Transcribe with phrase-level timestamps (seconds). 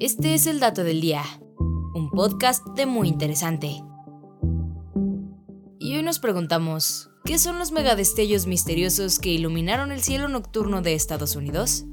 [0.00, 1.22] Este es el dato del día,
[1.58, 3.82] un podcast de muy interesante.
[5.78, 10.94] Y hoy nos preguntamos, ¿qué son los megadestellos misteriosos que iluminaron el cielo nocturno de
[10.94, 11.84] Estados Unidos?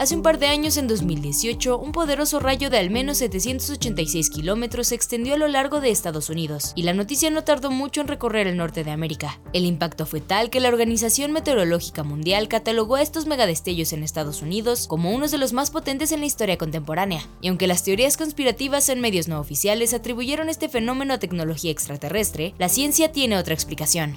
[0.00, 4.86] Hace un par de años, en 2018, un poderoso rayo de al menos 786 kilómetros
[4.86, 8.06] se extendió a lo largo de Estados Unidos, y la noticia no tardó mucho en
[8.06, 9.40] recorrer el norte de América.
[9.52, 14.40] El impacto fue tal que la Organización Meteorológica Mundial catalogó a estos megadestellos en Estados
[14.40, 18.16] Unidos como unos de los más potentes en la historia contemporánea, y aunque las teorías
[18.16, 23.54] conspirativas en medios no oficiales atribuyeron este fenómeno a tecnología extraterrestre, la ciencia tiene otra
[23.54, 24.16] explicación.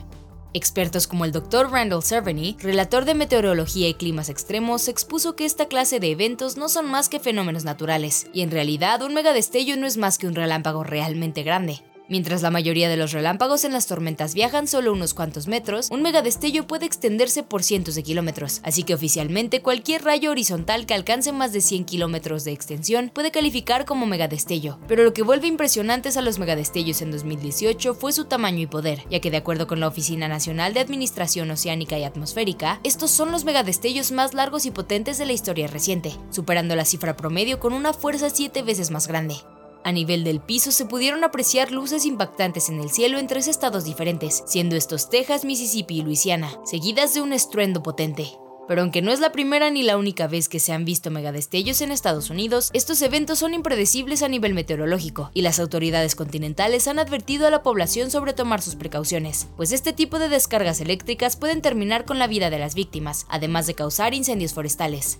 [0.53, 1.71] Expertos como el Dr.
[1.71, 6.67] Randall Cerveny, relator de meteorología y climas extremos, expuso que esta clase de eventos no
[6.67, 10.35] son más que fenómenos naturales, y en realidad un megadestello no es más que un
[10.35, 11.81] relámpago realmente grande.
[12.11, 16.01] Mientras la mayoría de los relámpagos en las tormentas viajan solo unos cuantos metros, un
[16.01, 21.31] megadestello puede extenderse por cientos de kilómetros, así que oficialmente cualquier rayo horizontal que alcance
[21.31, 24.77] más de 100 kilómetros de extensión puede calificar como megadestello.
[24.89, 29.05] Pero lo que vuelve impresionantes a los megadestellos en 2018 fue su tamaño y poder,
[29.09, 33.31] ya que de acuerdo con la Oficina Nacional de Administración Oceánica y Atmosférica, estos son
[33.31, 37.71] los megadestellos más largos y potentes de la historia reciente, superando la cifra promedio con
[37.71, 39.35] una fuerza 7 veces más grande.
[39.83, 43.83] A nivel del piso se pudieron apreciar luces impactantes en el cielo en tres estados
[43.83, 48.31] diferentes, siendo estos Texas, Mississippi y Luisiana, seguidas de un estruendo potente.
[48.67, 51.81] Pero aunque no es la primera ni la única vez que se han visto megadestellos
[51.81, 56.99] en Estados Unidos, estos eventos son impredecibles a nivel meteorológico, y las autoridades continentales han
[56.99, 61.61] advertido a la población sobre tomar sus precauciones, pues este tipo de descargas eléctricas pueden
[61.61, 65.19] terminar con la vida de las víctimas, además de causar incendios forestales.